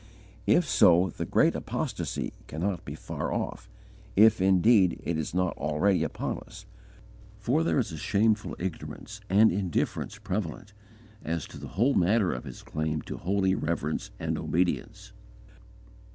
[0.47, 3.69] _If so, the great apostasy cannot be far off,
[4.15, 6.65] if indeed it is not already upon us,
[7.37, 10.73] for there is a shameful ignorance and indifference prevalent,
[11.23, 15.11] as to the whole matter of His claim to holy reverence and obedience.